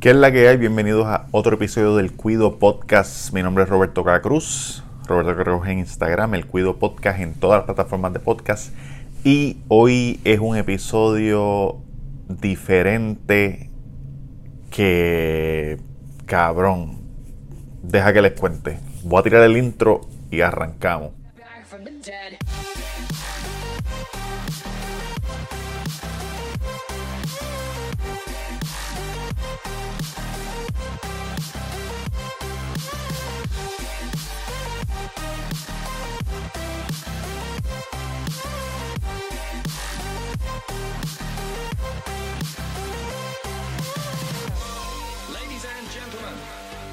[0.00, 0.56] ¿Qué es la que hay?
[0.56, 3.32] Bienvenidos a otro episodio del Cuido Podcast.
[3.32, 4.84] Mi nombre es Roberto Cruz.
[5.08, 8.72] Roberto Cruz en Instagram, el Cuido Podcast en todas las plataformas de podcast.
[9.24, 11.82] Y hoy es un episodio
[12.28, 13.70] diferente
[14.70, 15.80] que...
[16.26, 17.00] Cabrón.
[17.82, 18.78] Deja que les cuente.
[19.02, 21.10] Voy a tirar el intro y arrancamos.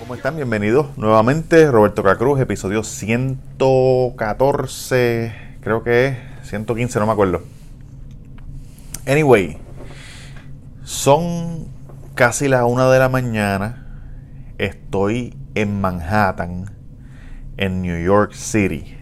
[0.05, 0.35] ¿Cómo están?
[0.35, 1.71] Bienvenidos nuevamente.
[1.71, 7.41] Roberto Cacruz, episodio 114, creo que es 115, no me acuerdo.
[9.07, 9.57] Anyway,
[10.83, 11.69] son
[12.13, 13.87] casi las 1 de la mañana.
[14.59, 16.69] Estoy en Manhattan,
[17.57, 18.95] en New York City.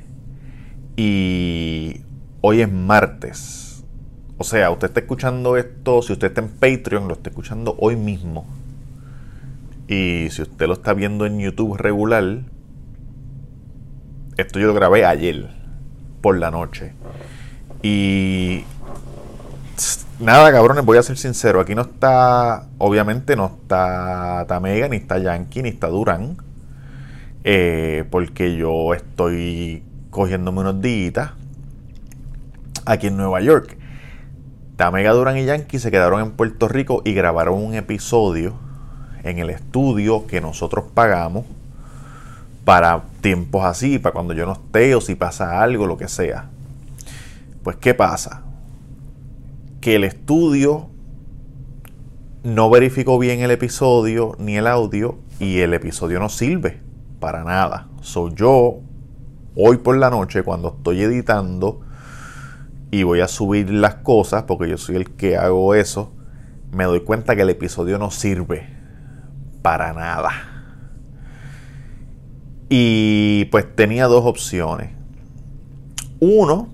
[0.95, 1.99] Y
[2.39, 3.83] hoy es martes.
[4.37, 7.97] O sea, usted está escuchando esto, si usted está en Patreon, lo está escuchando hoy
[7.97, 8.62] mismo
[9.87, 12.43] y si usted lo está viendo en YouTube regular,
[14.37, 15.49] esto yo lo grabé ayer
[16.21, 16.93] por la noche.
[17.81, 18.63] Y
[20.19, 21.59] nada, cabrones, voy a ser sincero.
[21.59, 26.37] Aquí no está, obviamente no está Tamega, ni está Yankee, ni está Durán.
[27.43, 31.31] Eh, porque yo estoy cogiéndome unos días
[32.85, 33.77] aquí en Nueva York.
[34.77, 38.62] Tamega, Durán y Yankee se quedaron en Puerto Rico y grabaron un episodio
[39.23, 41.45] en el estudio que nosotros pagamos
[42.65, 46.49] para tiempos así, para cuando yo no esté o si pasa algo, lo que sea.
[47.63, 48.43] Pues, ¿qué pasa?
[49.81, 50.89] Que el estudio
[52.43, 56.81] no verificó bien el episodio ni el audio y el episodio no sirve
[57.19, 57.87] para nada.
[58.01, 58.79] Soy yo,
[59.55, 61.81] hoy por la noche, cuando estoy editando
[62.91, 66.11] y voy a subir las cosas, porque yo soy el que hago eso,
[66.71, 68.82] me doy cuenta que el episodio no sirve
[69.63, 70.31] para nada.
[72.69, 74.91] Y pues tenía dos opciones.
[76.19, 76.69] Uno,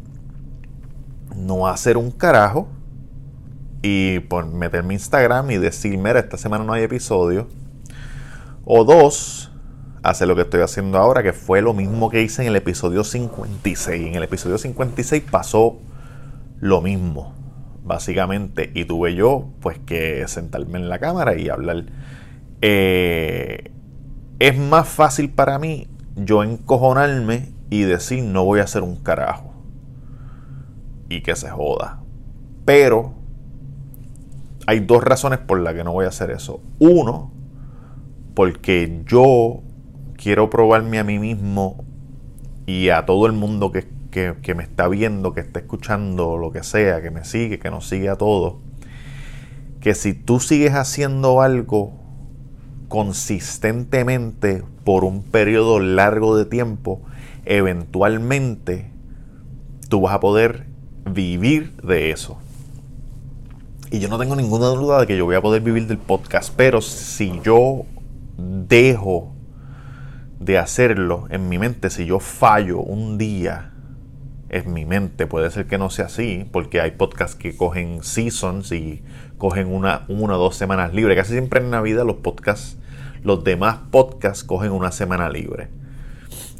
[1.36, 2.68] no hacer un carajo
[3.82, 7.48] y por meterme Instagram y decir, mira, esta semana no hay episodio.
[8.66, 9.52] O dos,
[10.04, 13.04] hacer lo que estoy haciendo ahora, que fue lo mismo que hice en el episodio
[13.04, 14.08] 56.
[14.08, 15.80] En el episodio 56 pasó
[16.60, 17.34] lo mismo,
[17.84, 18.72] básicamente.
[18.74, 21.86] Y tuve yo, pues, que sentarme en la cámara y hablar
[22.62, 23.72] eh,
[24.40, 29.54] es más fácil para mí yo encojonarme y decir no voy a hacer un carajo.
[31.10, 32.02] Y que se joda.
[32.66, 33.14] Pero
[34.68, 36.62] hay dos razones por las que no voy a hacer eso.
[36.78, 37.32] Uno,
[38.36, 39.62] porque yo
[40.16, 41.84] quiero probarme a mí mismo
[42.68, 46.64] y a todo el mundo que, que, me está viendo, que está escuchando, lo que
[46.64, 48.56] sea, que me sigue, que nos sigue a todos,
[49.80, 51.99] que si tú sigues haciendo algo
[52.90, 57.02] consistentemente por un periodo largo de tiempo,
[57.46, 58.92] eventualmente
[59.88, 60.66] tú vas a poder
[61.06, 62.38] vivir de eso.
[63.92, 66.54] Y yo no tengo ninguna duda de que yo voy a poder vivir del podcast,
[66.56, 67.86] pero si yo
[68.38, 69.34] dejo
[70.40, 73.74] de hacerlo en mi mente, si yo fallo un día
[74.50, 78.72] en mi mente, puede ser que no sea así, porque hay podcasts que cogen seasons
[78.72, 79.04] y
[79.40, 81.18] cogen una, una o dos semanas libres.
[81.18, 82.78] Casi siempre en Navidad los podcasts
[83.24, 85.70] los demás podcasts cogen una semana libre.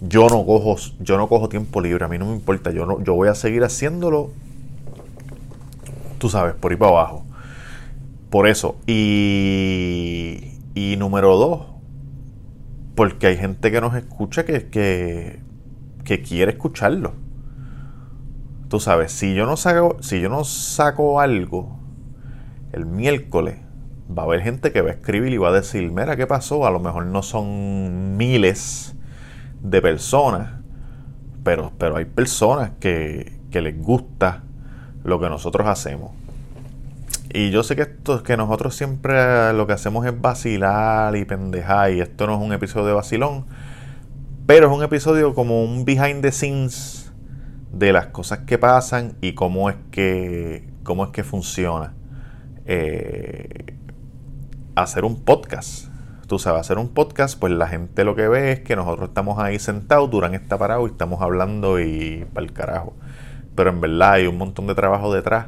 [0.02, 3.04] Yo no cojo, yo no cojo tiempo libre, a mí no me importa, yo, no,
[3.04, 4.32] yo voy a seguir haciéndolo,
[6.20, 7.26] tú sabes, por ahí para abajo.
[8.30, 8.78] Por eso.
[8.86, 11.62] Y, y número dos,
[12.96, 15.40] porque hay gente que nos escucha que, que,
[16.04, 17.14] que quiere escucharlo.
[18.70, 21.79] Tú sabes, si yo no saco, si yo no saco algo
[22.72, 23.58] el miércoles,
[24.18, 26.66] va a haber gente que va a escribir y va a decir, mira, ¿qué pasó?
[26.66, 28.96] A lo mejor no son miles
[29.62, 30.52] de personas,
[31.44, 34.44] pero, pero hay personas que, les gusta
[35.04, 36.12] lo que nosotros hacemos.
[37.32, 41.92] Y yo sé que esto que nosotros siempre lo que hacemos es vacilar y pendejar,
[41.94, 43.46] y esto no es un episodio de vacilón,
[44.48, 47.12] pero es un episodio como un behind the scenes
[47.72, 51.94] de las cosas que pasan y cómo es que, cómo es que funciona.
[52.72, 53.74] Eh,
[54.76, 55.88] hacer un podcast.
[56.28, 59.40] Tú sabes, hacer un podcast, pues la gente lo que ve es que nosotros estamos
[59.40, 62.94] ahí sentados, Durán está parado y estamos hablando y para el carajo.
[63.56, 65.48] Pero en verdad hay un montón de trabajo detrás.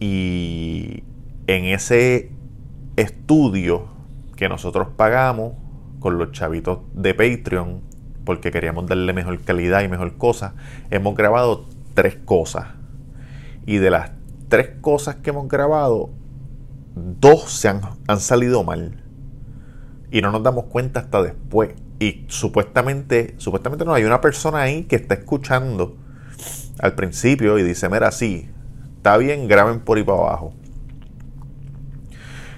[0.00, 1.04] Y
[1.46, 2.32] en ese
[2.96, 3.86] estudio
[4.34, 5.52] que nosotros pagamos
[6.00, 7.82] con los chavitos de Patreon,
[8.24, 10.54] porque queríamos darle mejor calidad y mejor cosa,
[10.90, 12.66] hemos grabado tres cosas.
[13.64, 14.10] Y de las
[14.48, 16.17] tres cosas que hemos grabado,
[17.20, 19.02] dos se han, han salido mal.
[20.10, 21.70] Y no nos damos cuenta hasta después.
[22.00, 25.96] Y supuestamente, supuestamente no, hay una persona ahí que está escuchando
[26.78, 28.48] al principio y dice, mira, sí,
[28.96, 30.54] está bien, graben por ahí para abajo.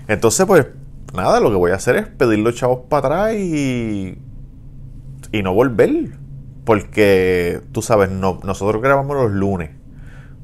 [0.09, 0.67] Entonces, pues,
[1.15, 4.19] nada, lo que voy a hacer es pedir los chavos para atrás y,
[5.33, 6.19] y no volver.
[6.65, 9.71] Porque, tú sabes, no, nosotros grabamos los lunes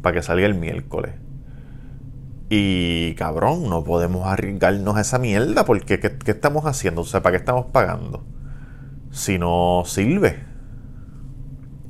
[0.01, 1.13] para que salga el miércoles.
[2.49, 7.01] Y cabrón, no podemos arriesgarnos a esa mierda porque ¿qué, ¿qué, estamos haciendo?
[7.01, 8.25] O sea, ¿para qué estamos pagando?
[9.11, 10.45] Si no sirve.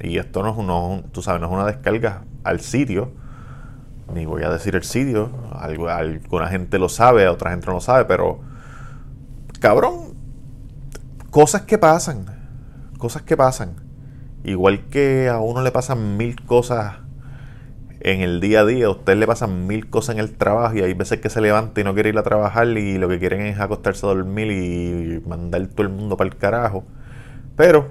[0.00, 3.12] Y esto no es, uno, tú sabes, no es una descarga al sitio.
[4.14, 5.30] Ni voy a decir el sitio.
[5.52, 8.40] Algo, alguna gente lo sabe, otra gente no lo sabe, pero
[9.60, 10.14] cabrón,
[11.30, 12.24] cosas que pasan.
[12.98, 13.74] Cosas que pasan.
[14.42, 17.05] Igual que a uno le pasan mil cosas
[18.00, 20.82] en el día a día, a usted le pasan mil cosas en el trabajo y
[20.82, 23.42] hay veces que se levanta y no quiere ir a trabajar y lo que quieren
[23.42, 26.84] es acostarse a dormir y mandar todo el mundo para el carajo.
[27.56, 27.88] Pero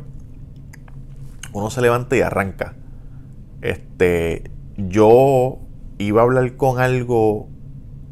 [1.54, 2.75] uno se levanta y arranca.
[3.62, 5.60] Este, yo
[5.98, 7.50] iba a hablar con algo,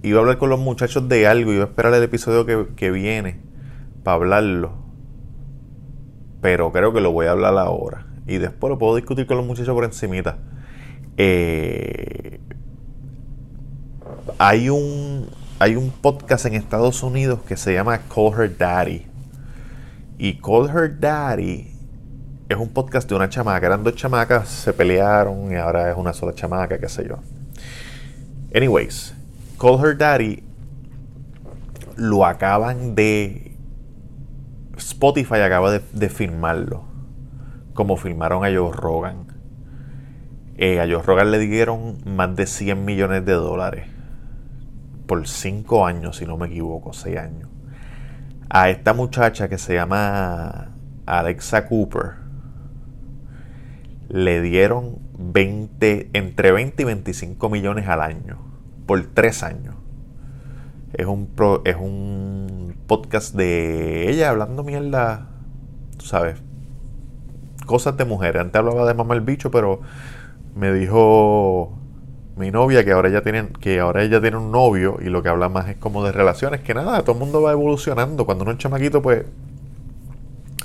[0.01, 2.89] iba a hablar con los muchachos de algo, iba a esperar el episodio que, que
[2.89, 3.39] viene
[4.03, 4.73] para hablarlo.
[6.41, 8.07] Pero creo que lo voy a hablar ahora.
[8.25, 10.37] Y después lo puedo discutir con los muchachos por encimita.
[11.17, 12.39] Eh,
[14.37, 15.29] hay, un,
[15.59, 19.05] hay un podcast en Estados Unidos que se llama Call Her Daddy.
[20.17, 21.71] Y Call Her Daddy
[22.49, 23.65] es un podcast de una chamaca.
[23.65, 27.19] Eran dos chamacas, se pelearon y ahora es una sola chamaca, qué sé yo.
[28.55, 29.13] Anyways,
[29.59, 30.43] Call Her Daddy
[31.95, 33.51] lo acaban de.
[34.77, 36.83] Spotify acaba de, de filmarlo.
[37.73, 39.32] Como filmaron a Joe Rogan.
[40.57, 43.87] Eh, a Joe Rogan le dieron más de 100 millones de dólares
[45.07, 47.49] por 5 años, si no me equivoco, 6 años.
[48.49, 50.69] A esta muchacha que se llama
[51.05, 52.23] Alexa Cooper
[54.09, 58.37] le dieron 20, entre 20 y 25 millones al año
[58.85, 59.75] por 3 años.
[60.93, 61.29] Es un,
[61.65, 65.29] es un podcast de ella hablando mierda,
[65.97, 66.39] tú sabes,
[67.65, 68.41] cosas de mujeres.
[68.41, 69.81] Antes hablaba de mamá el bicho, pero
[70.55, 71.77] me dijo
[72.35, 75.29] mi novia que ahora ella tiene que ahora ella tiene un novio y lo que
[75.29, 78.25] habla más es como de relaciones que nada todo el mundo va evolucionando.
[78.25, 79.25] Cuando uno es chamaquito pues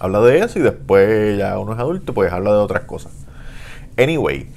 [0.00, 3.12] habla de eso y después ya uno es adulto pues habla de otras cosas.
[3.96, 4.48] Anyway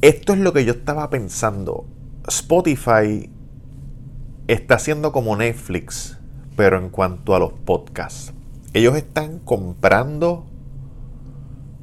[0.00, 1.84] esto es lo que yo estaba pensando.
[2.28, 3.30] Spotify
[4.46, 6.18] está haciendo como Netflix
[6.56, 8.32] pero en cuanto a los podcasts.
[8.72, 10.44] Ellos están comprando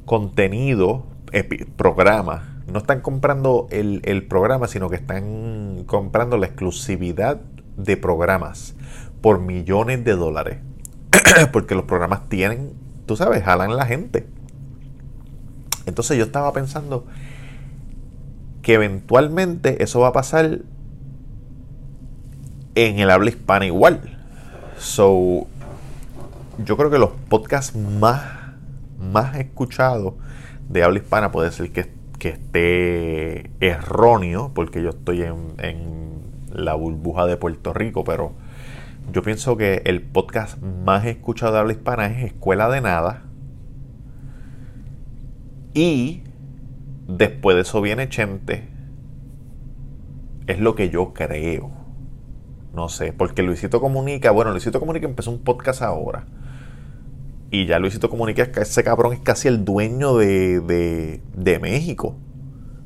[0.04, 2.62] contenido programa.
[2.66, 7.40] No están comprando el, el programa, sino que están comprando la exclusividad
[7.76, 8.74] de programas
[9.20, 10.58] por millones de dólares.
[11.52, 12.72] Porque los programas tienen,
[13.06, 14.26] tú sabes, jalan la gente.
[15.86, 17.06] Entonces yo estaba pensando
[18.62, 20.60] que eventualmente eso va a pasar
[22.74, 24.18] en el habla hispana igual.
[24.78, 25.46] So,
[26.64, 28.24] yo creo que los podcasts más,
[28.98, 30.14] más escuchados
[30.68, 31.94] de habla hispana puede ser que,
[32.26, 36.16] esté erróneo, porque yo estoy en,
[36.52, 38.32] la burbuja de Puerto Rico, pero
[39.12, 43.22] yo pienso que el podcast más escuchado de habla hispana es Escuela de Nada.
[45.72, 46.22] Y
[47.06, 48.68] después de eso viene Chente.
[50.48, 51.70] Es lo que yo creo.
[52.74, 56.26] No sé, porque Luisito Comunica, bueno, Luisito Comunica empezó un podcast ahora.
[57.50, 62.16] Y ya Luisito Comunica, ese cabrón es casi el dueño de, de, México.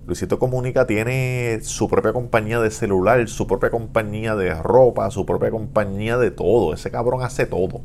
[0.06, 5.50] Luisito Comunica tiene su propia compañía de celular, su propia compañía de ropa, su propia
[5.50, 6.74] compañía de todo.
[6.74, 7.82] Ese cabrón hace todo.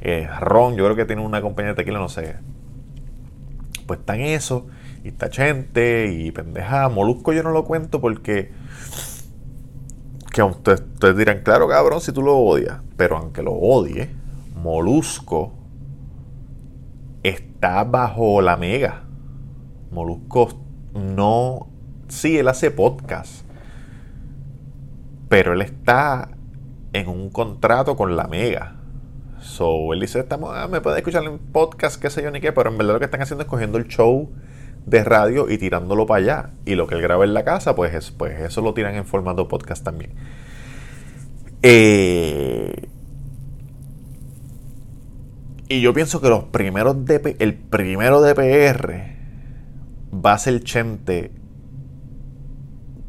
[0.00, 2.36] Eh, Ron, yo creo que tiene una compañía de tequila, no sé.
[3.86, 4.66] Pues está en eso.
[5.02, 6.88] Y está Chente y pendeja.
[6.88, 8.52] Molusco yo no lo cuento porque.
[10.32, 12.78] Que ustedes, ustedes dirán, claro, cabrón, si tú lo odias.
[12.96, 14.10] Pero aunque lo odie,
[14.54, 15.57] Molusco
[17.58, 19.02] está bajo la mega.
[19.90, 20.48] Molusco
[20.94, 21.66] no.
[22.06, 23.44] Sí, él hace podcast.
[25.28, 26.30] Pero él está
[26.92, 28.76] en un contrato con la mega.
[29.40, 32.52] So, él dice, estamos, ah, me puede escuchar en podcast, qué sé yo ni qué,
[32.52, 34.30] pero en verdad lo que están haciendo es cogiendo el show
[34.86, 36.50] de radio y tirándolo para allá.
[36.64, 39.48] Y lo que él graba en la casa, pues, pues eso lo tiran en formato
[39.48, 40.12] podcast también.
[41.62, 42.88] Eh,
[45.68, 46.96] y yo pienso que los primeros
[47.38, 49.16] el primero DPR
[50.12, 51.32] va a ser Chente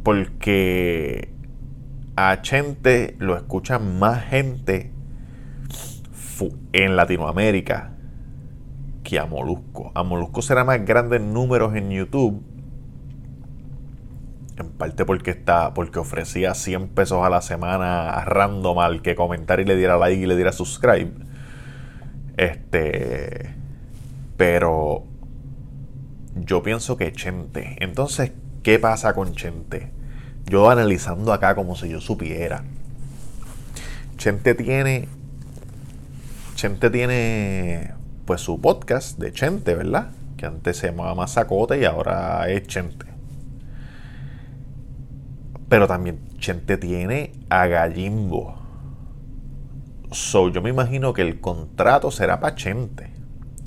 [0.04, 1.34] porque
[2.16, 4.92] a Chente lo escucha más gente
[6.74, 7.96] en Latinoamérica
[9.04, 9.92] que a Molusco.
[9.96, 12.44] A Molusco será más grande en números en YouTube.
[14.58, 15.74] En parte porque está.
[15.74, 20.22] Porque ofrecía 100 pesos a la semana random al que comentar y le diera like
[20.22, 21.28] y le diera subscribe.
[22.39, 23.53] Este.
[24.38, 25.03] Pero.
[26.36, 27.75] Yo pienso que Chente.
[27.81, 28.31] Entonces,
[28.63, 29.91] ¿qué pasa con Chente?
[30.46, 32.63] Yo analizando acá como si yo supiera.
[34.15, 35.10] Chente tiene.
[36.55, 37.93] Chente tiene.
[38.24, 40.12] Pues su podcast de Chente, ¿verdad?
[40.38, 43.05] Que antes se llamaba Mazacote y ahora es Chente.
[45.67, 48.68] Pero también Chente tiene a Gallimbo.
[50.12, 53.12] So, yo me imagino que el contrato será para Chente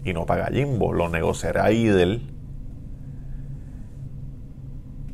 [0.04, 0.92] y no para Gallimbo.
[0.92, 2.22] Lo negociará Idel.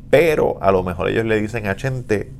[0.09, 2.31] Pero a lo mejor ellos le dicen a Chente,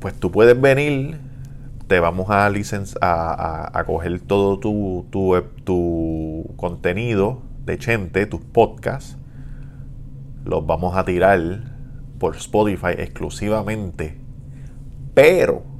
[0.00, 1.18] pues tú puedes venir,
[1.86, 9.16] te vamos a, a, a, coger todo tu, tu, tu contenido de Chente, tus podcasts,
[10.44, 11.40] los vamos a tirar
[12.18, 14.18] por Spotify exclusivamente.
[15.14, 15.75] Pero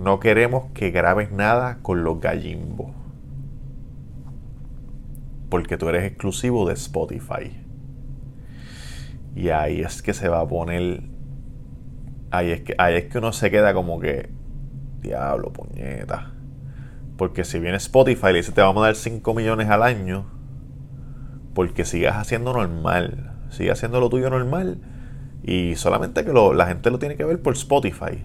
[0.00, 2.92] no queremos que grabes nada con los gallimbos.
[5.50, 7.54] Porque tú eres exclusivo de Spotify.
[9.36, 11.02] Y ahí es que se va a poner.
[12.30, 14.30] Ahí es que, ahí es que uno se queda como que.
[15.02, 16.32] Diablo, puñeta.
[17.18, 20.24] Porque si viene Spotify y le dice te vamos a dar 5 millones al año.
[21.52, 23.36] Porque sigas haciendo normal.
[23.50, 24.78] Sigas haciendo lo tuyo normal.
[25.42, 28.24] Y solamente que la gente lo tiene que ver por Spotify.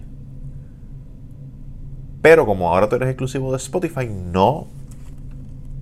[2.26, 4.66] Pero como ahora tú eres exclusivo de Spotify, no.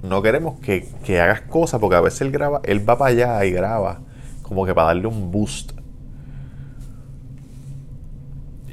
[0.03, 0.87] No queremos que,
[1.19, 4.01] hagas cosas porque a veces él graba, él va para allá y graba
[4.43, 5.73] como que para darle un boost.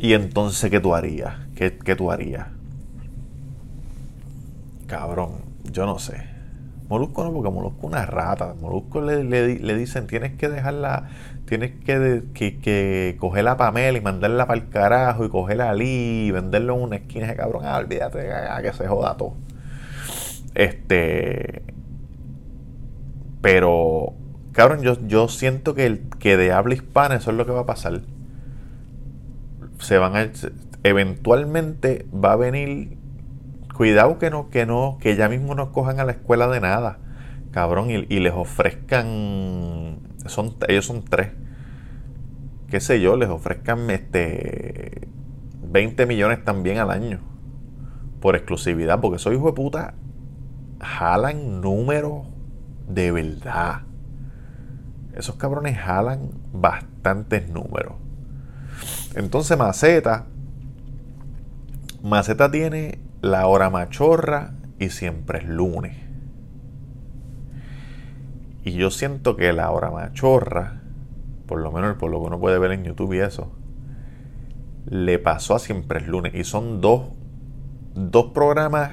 [0.01, 1.33] Y entonces, ¿qué tú harías?
[1.55, 2.47] ¿Qué, tú harías?
[4.87, 5.35] Cabrón,
[5.71, 6.25] yo no sé.
[6.91, 8.53] Molusco no, porque Molusco es una rata.
[8.59, 11.07] Molusco le, le, dicen, tienes que dejarla,
[11.45, 16.31] tienes que, que, coger la Pamela y mandarla para el carajo y cogerla Ali y
[16.31, 17.63] venderlo en una esquina de cabrón.
[17.65, 18.29] Ah, olvídate
[18.61, 19.35] que se joda todo.
[20.53, 21.63] Este.
[23.41, 24.11] Pero,
[24.51, 27.61] cabrón, yo, yo siento que, el, que de habla hispana eso es lo que va
[27.61, 28.01] a pasar.
[29.79, 30.29] Se van a.
[30.83, 32.97] Eventualmente va a venir.
[33.81, 36.99] Cuidado que no, que no, que ya mismo nos cojan a la escuela de nada,
[37.49, 39.97] cabrón, y, les ofrezcan.
[40.27, 41.31] Son, ellos son tres
[42.69, 45.07] qué sé yo, les ofrezcan este
[45.63, 47.21] 20 millones también al año
[48.19, 49.95] por exclusividad, porque soy hijo de puta
[50.79, 52.27] jalan números
[52.87, 53.81] de verdad.
[55.15, 57.95] Esos cabrones jalan bastantes números.
[59.15, 60.27] Entonces Maceta,
[62.03, 65.97] Maceta tiene la hora machorra y siempre es lunes.
[68.63, 70.81] Y yo siento que la hora machorra
[71.51, 73.51] por lo menos por lo que uno puede ver en YouTube y eso,
[74.85, 76.33] le pasó a Siempre es lunes.
[76.33, 77.09] Y son dos,
[77.93, 78.91] dos programas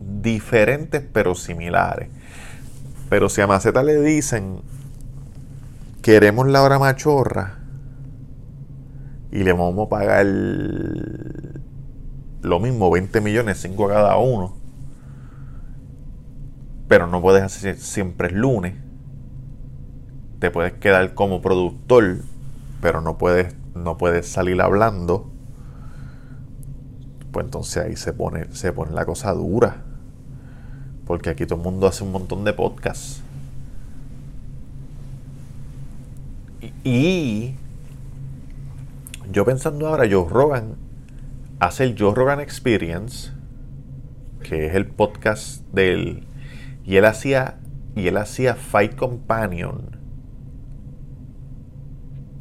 [0.00, 2.08] diferentes pero similares.
[3.10, 4.62] Pero si a Maceta le dicen,
[6.00, 7.58] queremos la hora machorra
[9.30, 10.24] y le vamos a pagar
[12.42, 14.54] lo mismo, 20 millones, 5 a cada uno,
[16.88, 18.74] pero no puedes hacer siempre es lunes
[20.42, 22.16] te puedes quedar como productor,
[22.80, 25.30] pero no puedes, no puedes salir hablando,
[27.30, 29.84] pues entonces ahí se pone, se pone la cosa dura.
[31.06, 33.22] Porque aquí todo el mundo hace un montón de podcasts.
[36.82, 37.54] Y,
[39.30, 40.74] yo pensando ahora, Joe Rogan
[41.62, 43.30] hace el Joe Rogan Experience,
[44.42, 46.26] que es el podcast de él,
[46.84, 47.58] y él hacía,
[47.94, 49.92] y él hacía Fight Companion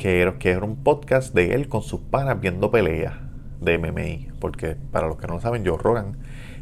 [0.02, 3.14] que era, un podcast de él con sus panas viendo peleas
[3.60, 4.34] de MMA.
[4.40, 6.18] Porque para los que no lo saben, Joe Rogan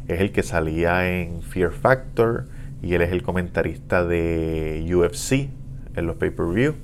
[0.08, 2.48] es el que salía en Fear Factor
[2.82, 5.48] y él es el comentarista de UFC
[5.96, 6.74] en los pay-per-view.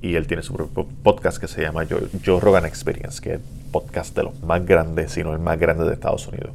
[0.00, 3.40] Y él tiene su propio podcast que se llama Joe, Rogan Experience, que
[3.70, 6.52] podcast de los más grandes, si no el más grande de Estados Unidos.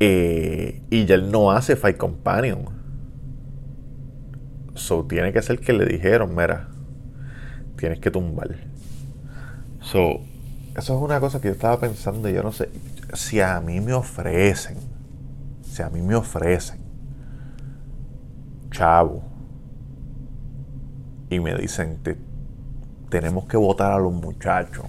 [0.00, 2.66] Eh, y ya él no hace Fight Companion.
[4.74, 6.68] So tiene que ser que le dijeron, mira,
[7.76, 8.56] tienes que tumbar.
[9.80, 10.20] So,
[10.76, 12.68] eso es una cosa que yo estaba pensando yo no sé.
[13.12, 14.76] Si a mí me ofrecen,
[15.62, 16.78] si a mí me ofrecen,
[18.70, 19.22] chavo,
[21.30, 21.98] y me dicen,
[23.14, 24.86] tenemos que votar a los muchachos,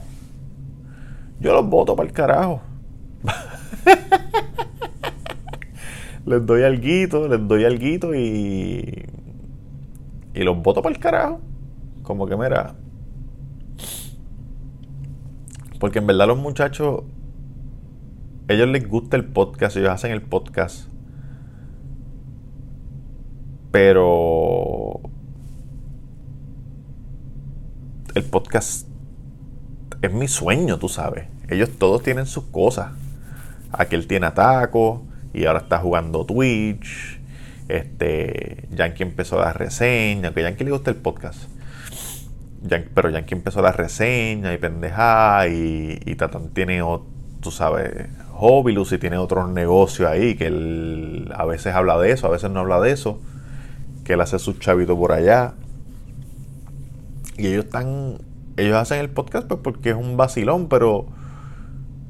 [1.40, 2.60] yo los voto para el carajo.
[6.26, 9.06] les doy algo, les doy algo y.
[10.34, 11.40] Y los voto para el carajo.
[12.02, 12.74] Como que mira.
[15.80, 17.04] Porque en verdad los muchachos.
[18.48, 20.88] Ellos les gusta el podcast, ellos hacen el podcast.
[23.72, 24.45] Pero.
[28.16, 28.88] El podcast
[30.02, 31.26] es mi sueño, tú sabes.
[31.50, 32.94] Ellos todos tienen sus cosas.
[33.74, 35.04] Aquel tiene ataco
[35.34, 37.20] y ahora está jugando Twitch.
[37.68, 41.50] Este, Yankee empezó la reseña, que Yankee le gusta el podcast.
[42.94, 46.82] pero Yankee empezó la reseña y pendeja y, y Tatán tiene,
[47.42, 52.28] tú sabes, Hobilus y tiene otros negocios ahí que él a veces habla de eso,
[52.28, 53.20] a veces no habla de eso,
[54.06, 55.56] que él hace su chavito por allá.
[57.38, 58.18] Y ellos están,
[58.58, 61.08] ellos hacen el podcast pues porque es un vacilón, pero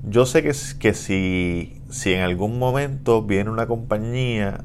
[0.04, 4.64] yo sé que, que si, si en algún momento viene una compañía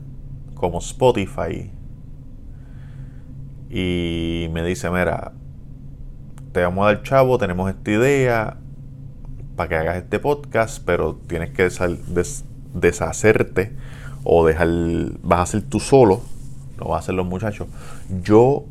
[0.55, 1.71] como Spotify
[3.71, 5.33] y me dice, mira,
[6.53, 8.57] te vamos a dar chavo, tenemos esta idea
[9.57, 11.69] para que hagas este podcast, pero tienes que
[12.75, 13.73] deshacerte
[14.25, 14.69] o dejar,
[15.23, 16.21] vas a ser tú solo,
[16.79, 17.69] no vas a ser los muchachos.
[18.23, 18.67] Yo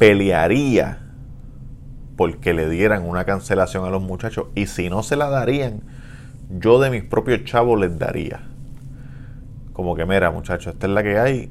[0.00, 0.98] pelearía
[2.16, 5.82] porque le dieran una cancelación a los muchachos y si no se la darían,
[6.48, 8.40] yo de mis propios chavos les daría.
[9.74, 11.50] Como que, mira, muchachos, esta es la que hay.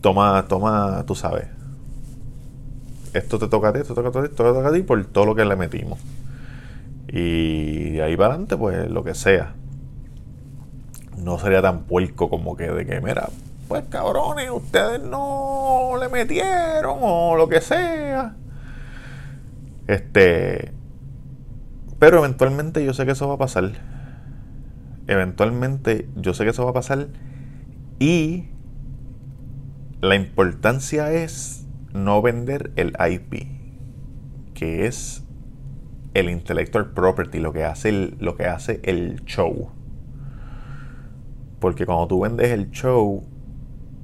[0.00, 1.48] Toma, toma, tú sabes.
[3.14, 4.82] Esto te toca a ti, esto te toca a ti, esto te toca a ti
[4.82, 5.98] por todo lo que le metimos.
[7.08, 9.54] Y de ahí para adelante, pues lo que sea.
[11.18, 13.28] No sería tan puerco como que de que, mira,
[13.72, 18.36] pues cabrones, ustedes no le metieron o lo que sea.
[19.86, 20.72] Este.
[21.98, 23.72] Pero eventualmente yo sé que eso va a pasar
[25.06, 27.08] eventualmente yo sé que eso va a pasar
[27.98, 28.44] y
[30.00, 33.46] la importancia es no vender el IP,
[34.54, 35.24] que es
[36.14, 39.70] el intellectual property, lo que hace el, lo que hace el show.
[41.60, 43.24] Porque cuando tú vendes el show,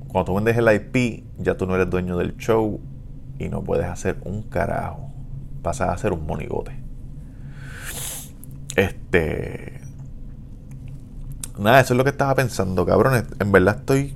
[0.09, 2.81] cuando tú vendes el IP, ya tú no eres dueño del show
[3.39, 5.11] y no puedes hacer un carajo.
[5.63, 6.73] Pasas a ser un monigote.
[8.77, 9.79] Este
[11.59, 13.25] nada, eso es lo que estaba pensando, cabrones.
[13.39, 14.15] En verdad estoy.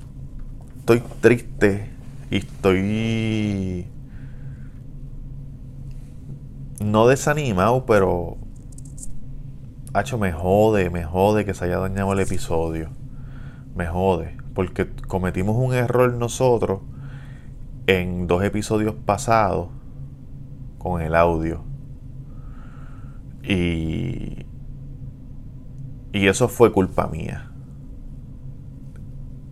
[0.79, 1.91] Estoy triste.
[2.31, 3.87] Y estoy.
[6.81, 8.39] No desanimado, pero.
[9.93, 12.89] Hacho, me jode, me jode que se haya dañado el episodio.
[13.75, 14.42] Me jode.
[14.55, 16.81] Porque cometimos un error nosotros
[17.87, 19.69] en dos episodios pasados
[20.79, 21.63] con el audio.
[23.43, 24.47] Y
[26.13, 27.51] y eso fue culpa mía.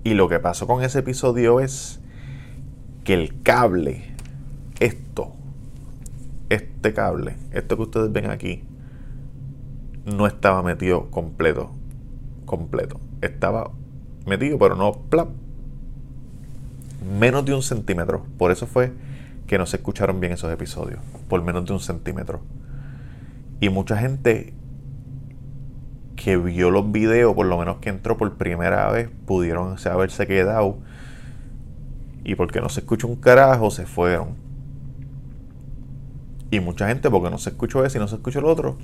[0.05, 2.01] Y lo que pasó con ese episodio es
[3.03, 4.15] que el cable,
[4.79, 5.33] esto,
[6.51, 8.63] este cable, esto que ustedes ven aquí,
[10.05, 11.71] no estaba metido completo.
[12.45, 13.01] Completo.
[13.23, 13.71] Estaba
[14.27, 15.29] metido, pero no plap.
[17.19, 18.25] Menos de un centímetro.
[18.39, 18.93] Por eso fue
[19.47, 21.01] que no se escucharon bien esos episodios.
[21.29, 22.41] Por menos de un centímetro.
[23.61, 24.55] Y mucha gente
[26.17, 30.79] que vio los videos, por lo menos que entró por primera vez, pudieron haberse quedado.
[32.25, 34.37] Y porque no se escuchó un carajo, se fueron.
[36.51, 38.77] Y mucha gente, porque no se escuchó ese y no se escuchó el otro,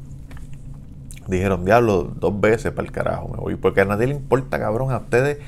[1.28, 3.56] dijeron, diablo, dos veces para el carajo me voy.
[3.56, 5.38] Porque a nadie le importa, cabrón, a ustedes,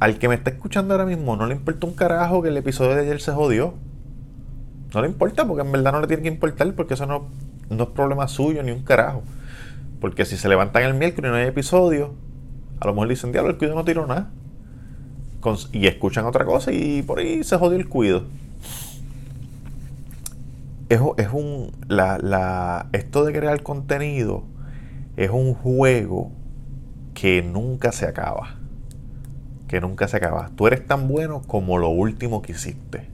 [0.00, 2.94] al que me está escuchando ahora mismo, no le importa un carajo que el episodio
[2.94, 3.74] de ayer se jodió.
[4.94, 7.26] No le importa, porque en verdad no le tiene que importar, porque eso no,
[7.68, 9.22] no es problema suyo ni un carajo.
[10.00, 12.14] Porque si se levantan el miércoles y no hay episodio,
[12.80, 14.30] a lo mejor dicen, diablo, el cuido no tiró nada.
[15.72, 18.24] y escuchan otra cosa y por ahí se jodió el cuido.
[20.88, 21.72] Es, es un.
[21.88, 24.44] La, la, esto de crear contenido
[25.16, 26.32] es un juego
[27.14, 28.56] que nunca se acaba.
[29.68, 30.50] Que nunca se acaba.
[30.54, 33.08] Tú eres tan bueno como lo último que hiciste.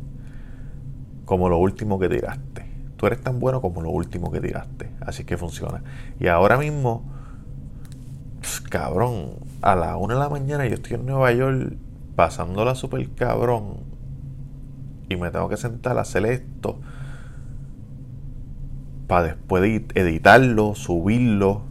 [1.24, 4.88] Como lo último que tiraste tú eres tan bueno como lo último que tiraste.
[5.00, 5.82] Así que funciona.
[6.20, 7.02] Y ahora mismo,
[8.70, 11.74] cabrón, a la una de la mañana yo estoy en Nueva York
[12.14, 13.78] pasándola súper cabrón.
[15.08, 16.78] Y me tengo que sentar a hacer esto
[19.08, 21.62] para después editarlo, subirlo.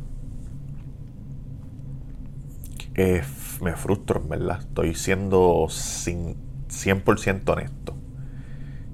[2.95, 4.59] Me frustro, en verdad.
[4.59, 7.95] Estoy siendo 100% honesto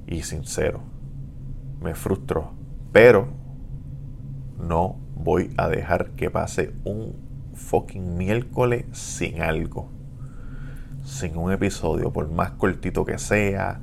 [0.07, 0.81] y sincero.
[1.81, 2.53] Me frustro.
[2.91, 3.27] Pero
[4.59, 7.15] no voy a dejar que pase un
[7.53, 9.91] fucking miércoles sin algo.
[11.03, 13.79] Sin un episodio, por más cortito que sea,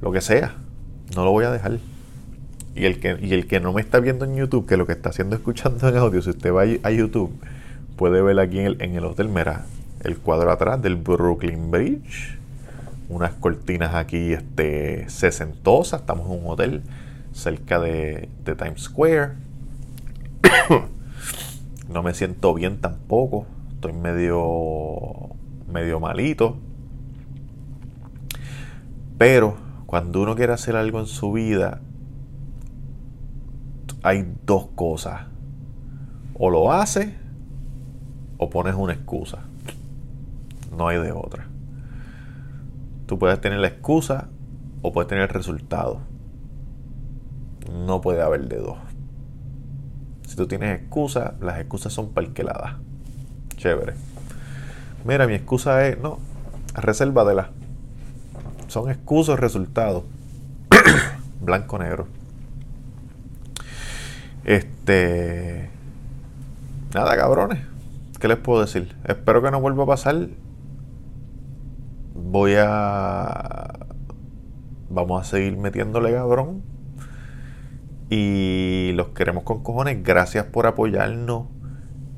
[0.00, 0.56] lo que sea.
[1.14, 1.78] No lo voy a dejar.
[2.74, 4.92] Y el, que, y el que no me está viendo en YouTube, que lo que
[4.92, 7.32] está haciendo escuchando en audio, si usted va a YouTube,
[8.00, 9.66] puede ver aquí en el, hotel, mira,
[10.02, 12.38] el cuadro atrás del Brooklyn Bridge.
[13.10, 16.00] Unas cortinas aquí este, sesentosas.
[16.00, 16.82] Estamos en un hotel
[17.34, 19.32] cerca de, de Times Square.
[21.90, 23.44] no me siento bien tampoco.
[23.74, 25.36] Estoy medio,
[25.70, 26.56] medio malito.
[29.18, 31.82] Pero cuando uno quiere hacer algo en su vida,
[34.02, 35.26] hay dos cosas.
[36.38, 37.19] O lo hace
[38.42, 39.40] o pones una excusa.
[40.74, 41.46] No hay de otra.
[43.04, 44.28] Tú puedes tener la excusa
[44.80, 46.00] o puedes tener el resultado.
[47.70, 48.78] No puede haber de dos.
[50.26, 52.78] Si tú tienes excusa, las excusas son para el que la da.
[53.56, 53.92] Chévere.
[55.04, 56.18] Mira, mi excusa es, no,
[56.74, 57.50] resérvatela.
[58.68, 60.04] Son excusas, resultados.
[61.42, 62.06] Blanco-negro.
[64.44, 65.68] Este.
[66.94, 67.69] Nada, cabrones.
[68.20, 68.94] ¿Qué les puedo decir?
[69.06, 70.28] Espero que no vuelva a pasar.
[72.14, 73.86] Voy a.
[74.90, 76.62] Vamos a seguir metiéndole cabrón.
[78.10, 80.04] Y los queremos con cojones.
[80.04, 81.46] Gracias por apoyarnos.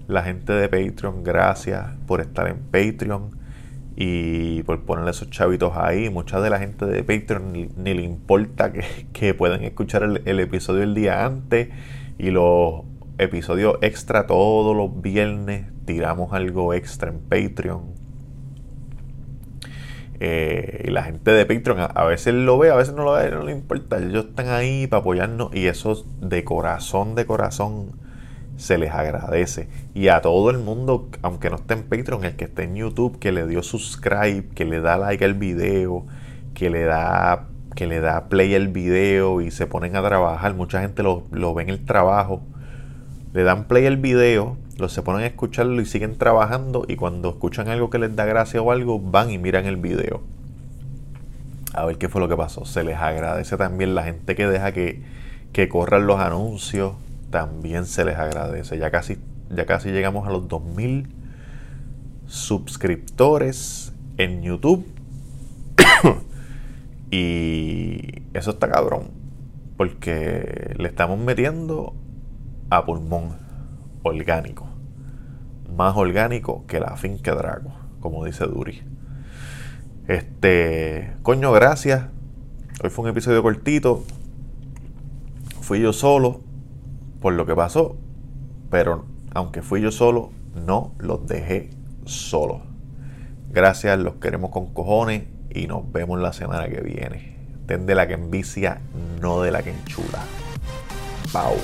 [0.08, 3.38] La gente de Patreon, gracias por estar en Patreon
[3.94, 6.10] y por ponerle esos chavitos ahí.
[6.10, 10.40] Mucha de la gente de Patreon ni, le importa que, que puedan escuchar el, el,
[10.40, 11.68] episodio el día antes
[12.18, 12.82] y los
[13.18, 15.66] episodios extra todos los viernes.
[15.84, 18.02] Tiramos algo extra en Patreon.
[20.24, 23.30] Eh, y la gente de Patreon a, veces lo ve, a veces no lo ve,
[23.30, 23.98] no le importa.
[23.98, 27.90] Ellos están ahí para apoyarnos y eso de corazón, de corazón
[28.56, 29.68] se les agradece.
[29.94, 33.18] Y a todo el mundo, aunque no esté en Patreon, el que esté en YouTube,
[33.18, 36.06] que le dio subscribe, que le da like al video,
[36.54, 40.54] que le da, que le da play al video y se ponen a trabajar.
[40.54, 42.42] Mucha gente lo, lo ve en el trabajo.
[43.32, 46.84] Le dan play al video, lo se ponen a escucharlo y siguen trabajando.
[46.88, 50.22] Y cuando escuchan algo que les da gracia o algo, van y miran el video.
[51.74, 52.64] A ver qué fue lo que pasó.
[52.64, 55.02] Se les agradece también la gente que deja que,
[55.52, 56.94] que corran los anuncios
[57.30, 58.78] también se les agradece.
[58.78, 59.18] Ya casi,
[59.50, 61.08] ya casi llegamos a los 2000
[62.26, 64.86] suscriptores en YouTube.
[67.10, 69.10] y eso está cabrón.
[69.76, 71.94] Porque le estamos metiendo
[72.70, 73.41] a pulmón
[74.02, 74.66] orgánico.
[75.76, 78.82] Más orgánico que la finca Drago, como dice Duri.
[80.08, 82.06] Este, coño, gracias.
[82.82, 84.04] Hoy fue un episodio cortito.
[85.60, 86.40] Fui yo solo
[87.20, 87.96] por lo que pasó,
[88.70, 90.30] pero aunque fui yo solo,
[90.66, 91.70] no los dejé
[92.04, 92.62] solos.
[93.50, 97.36] Gracias, los queremos con cojones y nos vemos la semana que viene.
[97.66, 98.80] Ten de la que envicia,
[99.20, 100.18] no de la que enchula.
[101.32, 101.54] Pau.